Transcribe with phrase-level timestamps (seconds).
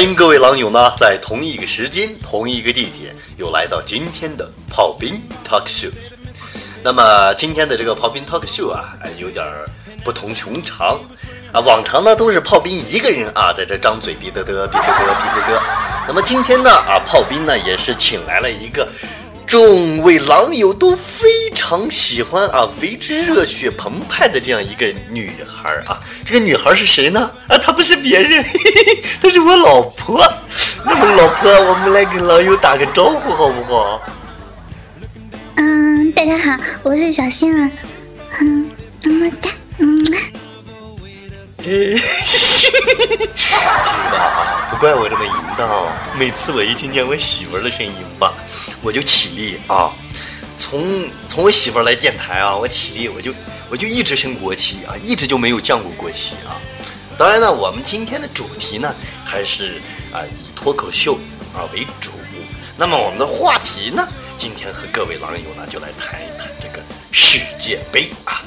[0.00, 5.90] 欢迎各位狼友呢，在同一个时间、同一个地点，又来到今天的炮兵 talk show。
[6.82, 9.44] 那么今天的这个炮兵 talk show 啊，有点
[10.02, 10.98] 不同寻常
[11.52, 11.60] 啊。
[11.60, 15.62] 往常呢都是炮兵一个人啊，在这张嘴逼得得、逼得得、逼得得。
[16.08, 18.88] 那么今天呢啊，炮兵呢也是请来了一个。
[19.50, 27.28] 众位狼友都非常喜欢啊，为之热血澎湃的这样一个女孩啊，这个女孩是谁呢？
[27.48, 28.50] 啊，她不是别人，嘿
[28.86, 30.24] 嘿她是我老婆。
[30.84, 34.00] 那么，老婆，我们来给狼友打个招呼好不好？
[35.56, 37.68] 嗯，大家好，我是小新啊。
[38.38, 38.70] 嗯，
[39.02, 40.06] 么么哒，嗯。
[41.64, 42.00] 嘿，听
[44.12, 44.29] 到啊，不
[44.80, 45.68] 怪我这么淫荡，
[46.18, 48.32] 每次我一听见我媳妇儿的声音吧。
[48.80, 49.92] 我就起立啊，
[50.56, 53.30] 从从我媳妇来电台啊，我起立，我就
[53.68, 56.56] 我就一直升国旗啊，一直就没有降过国旗啊。
[57.18, 58.90] 当然呢，我们今天的主题呢，
[59.22, 59.82] 还是
[60.14, 61.12] 啊以脱口秀
[61.54, 62.12] 啊为主。
[62.78, 68.40] 那么我们的话题呢，今天和各位狼友呢，就来谈一谈这个世界杯啊。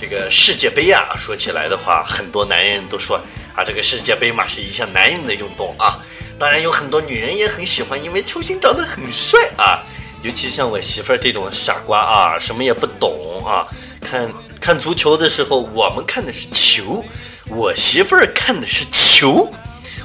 [0.00, 3.20] 这个世界杯啊，说起来的话，很多男人都说
[3.56, 5.98] 啊，这个世界杯嘛是一项男人的运动啊。
[6.38, 9.82] 当然有很多女人也很喜欢，因为球星长得很帅啊。
[10.22, 13.66] 尤其像我媳妇儿这种傻瓜啊，什么也不懂啊。
[14.00, 17.04] 看看足球的时候，我们看的是球，
[17.48, 19.50] 我媳妇儿看的是球，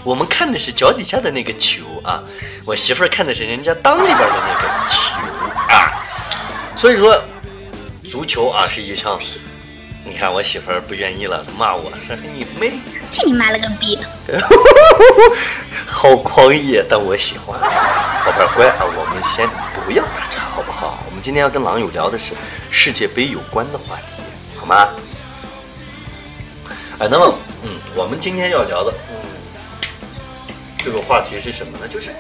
[0.04, 2.24] 我们看的是脚底下的那个球啊。
[2.66, 5.20] 我媳妇儿看的是人家裆里边的那个球
[5.74, 6.04] 啊。
[6.76, 7.22] 所以说，
[8.10, 9.20] 足球啊是一项。
[10.04, 12.74] 你看我媳妇儿不愿意了，骂我说你妹，
[13.12, 14.00] 去你妈了个逼！
[15.86, 17.60] 好狂野，但我喜欢。
[17.60, 19.48] 宝贝儿乖啊，我们先
[19.86, 21.04] 不要打岔，好不好？
[21.08, 22.34] 我们今天要跟狼友聊的是
[22.70, 24.24] 世界杯有关的话题，
[24.58, 24.88] 好吗？
[27.00, 29.16] 哎，那么，嗯，我们今天要聊的，嗯，
[30.78, 31.88] 这个话题是什么呢？
[31.92, 32.12] 就是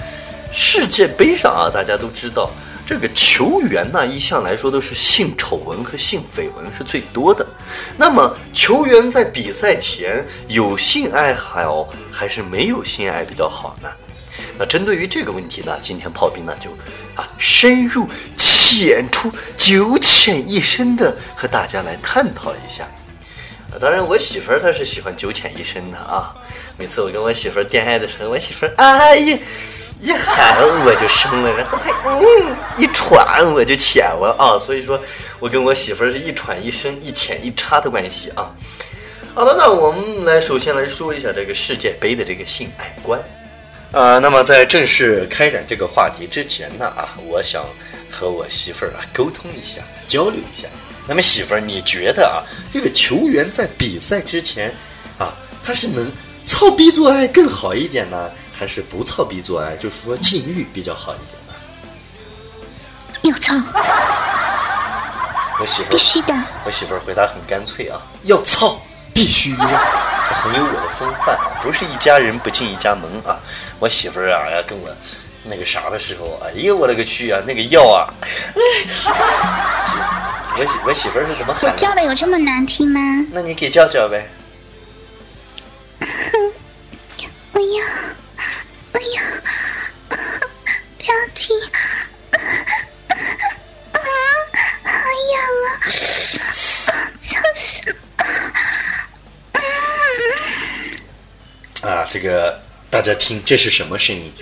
[0.51, 2.51] 世界杯上啊，大家都知道。
[2.85, 7.45] 这个球员呢，一向来说都是性丑闻和性绯闻是最多的。
[7.97, 13.89] 那么，球员在比赛前有性爱好还是没有性爱比较好呢？
[14.57, 16.71] 那针对于这个问题呢，今天炮兵呢就
[17.15, 22.87] 啊深入浅出、九浅一深的和大家来探讨一下。
[23.79, 26.33] 当然我媳妇儿她是喜欢九浅一深的啊。
[26.77, 29.37] 每次我跟我媳妇儿恋爱的时候，我媳妇儿哎呀。
[30.01, 34.99] 一喊我就生了，然后他嗯一喘我就浅了啊，所以说
[35.39, 38.49] 我跟我媳妇儿是一喘一生一浅一插的关系啊。
[39.35, 43.21] 好了，那我们来首先来说一下这个世界杯的这个性爱观
[43.91, 44.17] 啊。
[44.17, 47.63] 那么在正式开展这个话题之前呢啊，我想
[48.09, 50.67] 和我媳妇儿啊沟通一下，交流一下。
[51.07, 52.41] 那么媳妇儿，你觉得啊，
[52.73, 54.73] 这个球员在比赛之前
[55.19, 55.33] 啊，
[55.63, 56.11] 他是能
[56.45, 58.29] 操逼做爱更好一点呢？
[58.61, 61.55] 还是不操逼做爱，就是说禁欲比较好一点吧。
[63.23, 63.55] 要操！
[65.59, 66.33] 我媳妇必须的。
[66.63, 68.79] 我媳妇回答很干脆啊，要操，
[69.15, 73.39] 必须的，很有我的风范，不是一家人不进一家门啊。
[73.79, 74.87] 我媳妇儿啊要跟我
[75.43, 78.13] 那个啥的时候，哎呦我勒个去啊，那个要啊！
[80.55, 81.71] 我媳我媳妇是怎么喊？
[81.71, 82.99] 我叫的有这么难听吗？
[83.31, 84.29] 那你给叫叫呗。
[102.11, 104.33] 这个大家听，这是什么声音？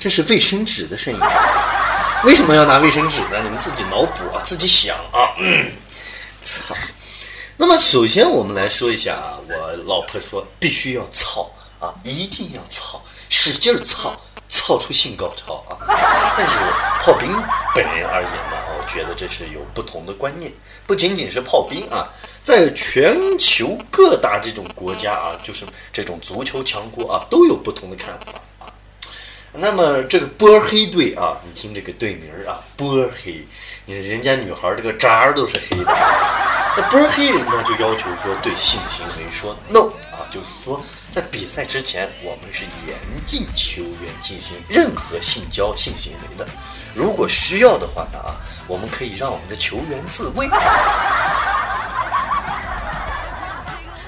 [0.00, 1.20] 这是卫生纸的声音。
[2.24, 3.42] 为什么要拿卫生纸呢？
[3.42, 5.36] 你们自己脑补啊，自己想啊。
[6.42, 6.74] 操！
[7.58, 11.50] 那么首先我们来说一下，我老婆说必须要操。
[11.78, 14.18] 啊，一定要操，使劲操，
[14.48, 15.76] 操出性高潮啊！
[16.36, 16.54] 但是，
[18.92, 20.52] 觉得这是有不同的观念，
[20.86, 22.06] 不仅仅是炮兵啊，
[22.42, 28.66] 在全球各大这种国家啊，就是这种足球强国啊，都有不同的看法啊。
[29.54, 33.44] 那么这个波黑队啊，你听这个队名啊，波黑，
[33.86, 35.92] 你人家女孩这个渣都是黑的，
[36.76, 39.90] 那波黑人呢就要求说对性行为说 no，
[40.32, 40.82] 就是说。
[41.10, 42.96] 在比赛之前，我们是严
[43.26, 46.48] 禁球员进行任何性交性行为的。
[46.94, 50.48] 如果需要的话呢啊，我们可以让我们的球员自卫。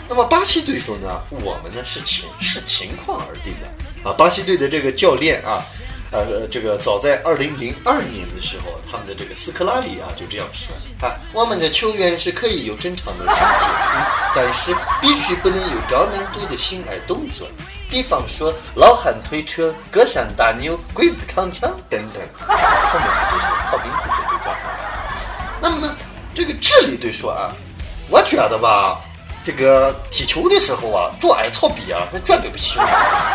[0.09, 4.15] 那么巴西队说呢，我们呢是情视情况而定的啊。
[4.17, 5.63] 巴西队的这个教练啊，
[6.15, 10.73] 呃，这个早在二零零二年的时候，他们的这个斯科拉里啊就这样说
[11.05, 13.67] 啊：我们的球员是可以有正常的身体，
[14.33, 17.49] 但是必须不能有高难度的性爱动作，
[17.91, 22.23] 比方说老汉推车、隔山打牛、鬼子扛枪等等。
[22.47, 24.57] 后面就是炮兵自己对转。
[25.61, 25.97] 那么呢，
[26.33, 27.53] 这个智力队说啊，
[28.09, 29.01] 我觉得吧。
[29.45, 32.81] 这个踢球的时候啊，做矮操比啊，那绝对不行。
[32.81, 32.89] 啊，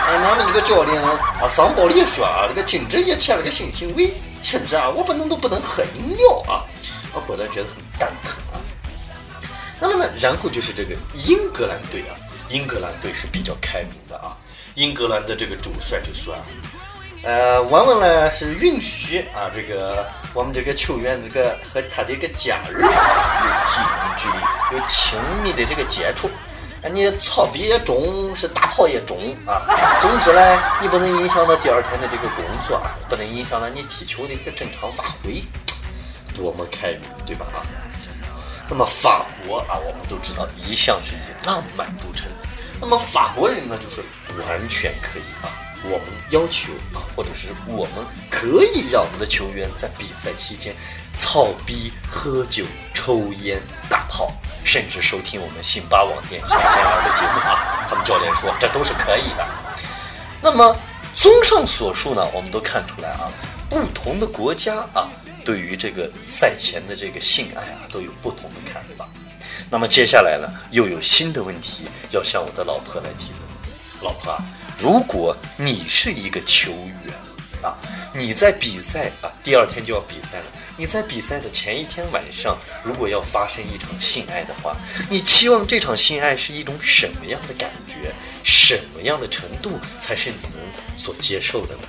[0.08, 4.12] 俺们这个教练啊，桑保利说啊，这个禁止一切这个性行为，
[4.42, 6.66] 甚至啊，我不能都不能喝饮料啊。
[7.14, 8.58] 我果断觉得很蛋疼啊。
[9.80, 12.18] 那么呢，然后就是这个英格兰队啊，
[12.50, 14.36] 英格兰队是比较开明的啊。
[14.74, 16.40] 英格兰的这个主帅就说啊，
[17.24, 20.06] 呃，我们呢是允许啊，这个。
[20.34, 23.84] 我们这个球员，这个和他的一个家人有近
[24.18, 26.28] 距离、有亲密的这个接触，
[26.84, 29.18] 啊，你操逼也中，是大炮也中
[29.48, 29.62] 啊。
[30.00, 32.80] 总之呢，你不能影响到第二天的这个工作，
[33.10, 35.44] 不能影响到你踢球的一个正常发挥，
[36.36, 37.48] 多么开明，对吧？
[37.52, 37.66] 啊，
[38.70, 42.30] 那么法国啊，我们都知道一向是以浪漫著称，
[42.80, 44.04] 那么法国人呢，就是
[44.48, 45.50] 完全可以啊。
[45.84, 50.76] 我们要求啊，或者是我们可以让我们的球员在比赛期间
[51.16, 53.60] 操逼、喝酒、抽烟、
[53.90, 54.32] 打炮，
[54.64, 57.88] 甚至收听我们辛巴网店小仙儿的节目啊。
[57.90, 59.48] 他们教练说这都是可以的。
[60.42, 60.76] 那么，
[61.16, 63.32] 综上所述呢，我们都看出来啊，
[63.70, 65.08] 不同的国家啊，
[65.46, 69.08] 对于这个赛前的这个性爱啊，都有不同的看法。
[69.70, 74.44] 那么接下来呢，又有新的问题要向我的老婆来提问，老婆啊。
[74.80, 77.14] 如果你是一个球员
[77.62, 77.76] 啊，
[78.14, 80.46] 你在比赛啊，第二天就要比赛了。
[80.78, 84.74] 你在比赛的前一天晚上，如果要发生一场性爱的话，
[85.10, 88.14] 你期望这场性爱是一种什么样的感觉？
[88.42, 90.62] 什么样的程度才是你能
[90.98, 91.82] 所接受的呢？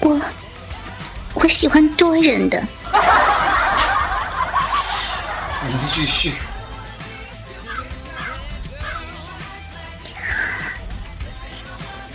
[0.00, 0.20] 我
[1.32, 2.62] 我喜欢多人的。
[5.66, 6.34] 您继续。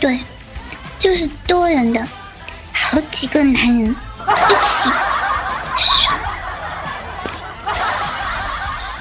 [0.02, 0.20] 对，
[0.98, 2.06] 就是多人的，
[2.74, 4.90] 好几个男人一起
[5.78, 6.20] 爽。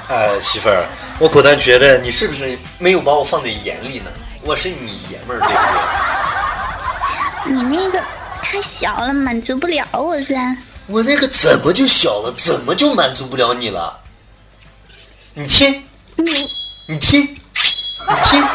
[0.09, 0.85] 哎，媳妇儿，
[1.17, 4.11] 我果断觉得你是不是没有把我放在眼里呢？
[4.43, 5.53] 我是你爷们儿，对不
[7.49, 7.53] 对？
[7.55, 8.03] 你那个
[8.43, 10.55] 太小了，满足不了我噻。
[10.85, 12.31] 我那个怎么就小了？
[12.37, 13.99] 怎么就满足不了你了？
[15.33, 15.83] 你听，
[16.15, 16.31] 你
[16.87, 18.45] 你听，你听。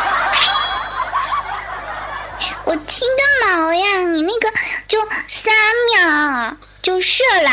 [2.67, 4.01] 我听个毛呀！
[4.11, 4.53] 你那个
[4.89, 4.99] 就
[5.29, 5.55] 三
[5.95, 7.51] 秒就射了，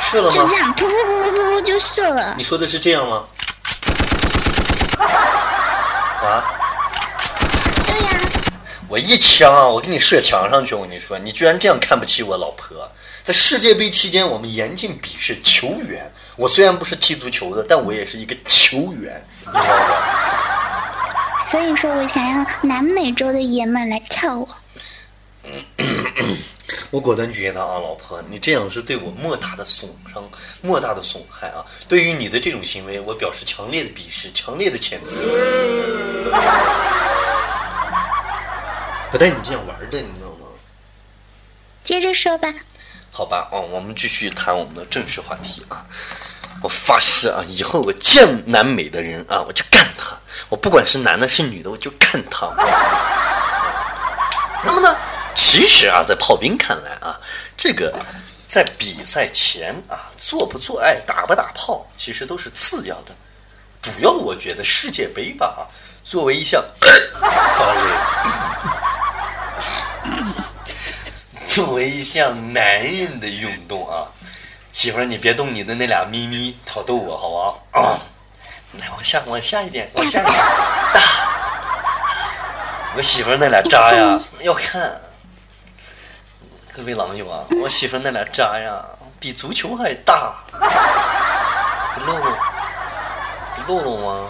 [0.00, 0.34] 射了吗？
[0.34, 2.34] 就这样，噗噗噗噗噗噗就射了。
[2.38, 3.24] 你说的是这样吗？
[4.98, 6.42] 啊？
[7.84, 8.18] 对呀。
[8.88, 9.66] 我一枪啊！
[9.66, 10.74] 我给你射墙上去！
[10.74, 12.90] 我跟你说，你居然这样看不起我老婆！
[13.22, 16.10] 在世界杯期间，我们严禁鄙视球员。
[16.36, 20.21] 我虽然不是踢足球的，但我也是一个球员，你知道吧？
[21.52, 24.48] 所以说我想要南美洲的爷们来跳我。
[26.90, 30.26] 我果断觉得啊，老婆，你这样是对我莫大的损伤，
[30.62, 31.62] 莫大的损害啊！
[31.86, 35.20] 对于你的这种行为，我表示强烈的鄙视，强烈的谴责。
[39.12, 40.46] 不带你这样玩的，你知道吗？
[41.84, 42.48] 接着说吧。
[43.10, 45.84] 好吧，哦，我们继续谈我们的正式话题啊。
[46.62, 50.16] 我发誓啊，以后我见南美的人啊，我就干他。
[50.48, 52.48] 我不管是男的是女的，我就干他。
[54.64, 54.96] 那么呢，
[55.34, 57.18] 其实啊，在炮兵看来啊，
[57.56, 57.92] 这个
[58.46, 63.12] 在比赛前啊，做不做爱、打不打炮，其实都是次要的。
[63.80, 65.66] 主要我觉得世界杯吧啊，
[66.04, 66.64] 作为一项，
[67.50, 67.90] sorry，
[71.44, 74.06] 作为一项男人的运动啊。
[74.72, 77.62] 媳妇儿，你别动你的那俩咪咪，挑逗我好不好？
[77.78, 78.00] 啊，
[78.80, 80.34] 来往下，往下一点，往下一点。
[80.94, 81.00] 大，
[82.96, 85.00] 我媳妇儿那俩渣呀， 要看。
[86.74, 88.82] 各位狼友啊，我媳妇儿那俩渣呀，
[89.20, 90.34] 比足球还大。
[92.06, 92.34] 露露，
[93.66, 94.28] 露露吗？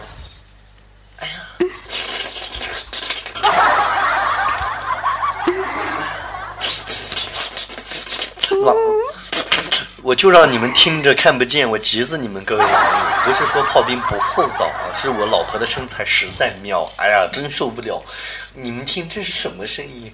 [1.21, 1.35] 哎呀，
[8.65, 8.75] 老。
[10.03, 13.23] 我就让你们听着看不见，我急死你们各位网友。
[13.25, 16.91] 不是说炮兵不厚道啊，是我老婆的身材实在妙。
[16.97, 18.03] 哎呀，真受不了！
[18.53, 20.13] 你们听这是什么声音？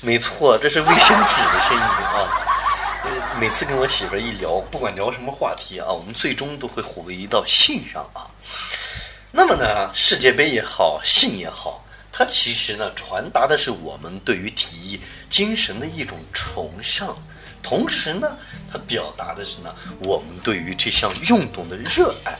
[0.00, 3.38] 没错，这是卫生纸的声音啊。
[3.38, 8.26] 每次跟我媳妇一聊，不管聊什么话题啊，我们最终都会回到性上啊。
[9.30, 15.00] 那么呢，世界杯也好，性也好，它其实呢传达的是我们对于体育
[15.30, 17.16] 精神的一种崇尚，
[17.64, 18.36] 同时呢，
[18.70, 22.38] 它表达的是呢我们对于这项运动的热爱。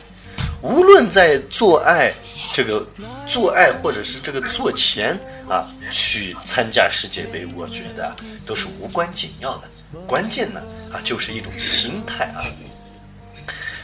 [0.61, 2.13] 无论在做爱
[2.53, 2.87] 这个
[3.27, 8.15] 做爱，或者是这个做前啊去参加世界杯，我觉得
[8.47, 9.69] 都是无关紧要的。
[10.07, 10.63] 关键呢
[10.93, 12.45] 啊就是一种心态啊。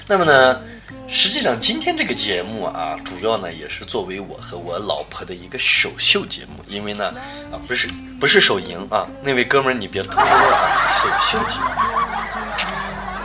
[0.06, 0.60] 那么呢，
[1.08, 7.06] 实际上今天这个节目啊，主要呢也是作为我和我老婆的一个首秀节目，因为呢
[7.50, 7.88] 啊不是
[8.20, 11.66] 不是首赢啊，那位哥们儿你别偷乐啊，是首秀节目。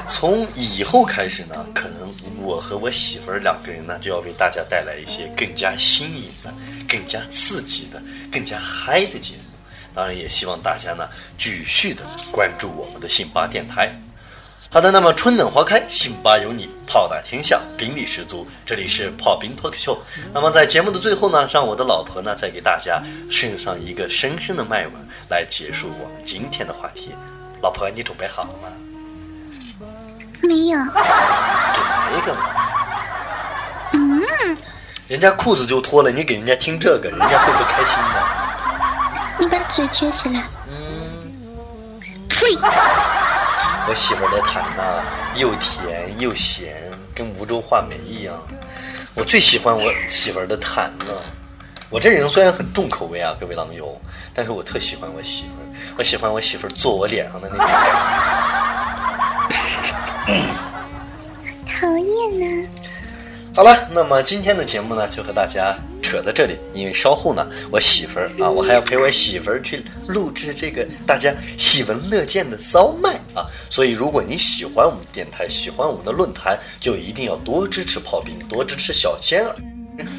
[0.07, 6.53] 从以后开始呢，可能我和我媳妇儿两个人呢，就要为大家带来一些更加新颖的、
[6.87, 9.43] 更加刺激的、更加嗨的节目。
[9.95, 11.07] 当然，也希望大家呢
[11.37, 13.91] 继续的关注我们的信巴电台。
[14.69, 18.45] 好的，那么春暖花开，辛巴有你，炮打天下，兵力十足。
[18.65, 19.97] 这里是炮兵脱口秀。
[20.33, 24.93] 那么在节目的最后呢，让我的老婆呢再给大家送上一个深深的麦吻，
[25.29, 27.13] 来结束我们今天的话题。
[27.61, 28.67] 老婆，你准备好了吗？
[30.41, 32.39] 没有，准备一个嘛。
[33.93, 34.57] 嗯，
[35.07, 38.21] 人家裤子就脱了，你给人家听这个，人家会不开心的。
[39.39, 40.43] 你把嘴撅起来。
[40.67, 40.75] 嗯，
[42.27, 42.45] 呸！
[43.87, 45.03] 我媳妇儿的痰呐，
[45.35, 46.75] 又甜又咸，
[47.13, 48.35] 跟梧州话梅一样。
[49.15, 51.23] 我最喜欢我媳妇儿的痰了。
[51.89, 53.95] 我这人虽然很重口味啊，各位狼友，
[54.33, 55.65] 但是我特喜欢我媳妇儿。
[55.99, 57.75] 我喜欢我媳妇儿坐我脸上的那种感
[60.27, 60.41] 觉。
[61.79, 62.67] 讨厌呢。
[63.55, 65.75] 好了，那么今天的节目呢，就和大家
[66.15, 66.55] 扯到这里。
[66.73, 73.45] 因为稍后呢，我媳妇儿啊，我还要陪我媳妇儿去录制这个大家喜闻乐见的骚麦啊。
[73.69, 79.55] 所以，如果你喜欢我们电台，喜欢我们的论坛，就一定要多支持炮兵，多支持小仙儿。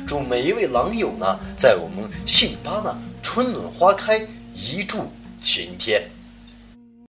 [0.07, 5.11] 祝每一位狼友呢，在我们信巴呢春暖花开，一柱
[5.43, 6.03] 擎天。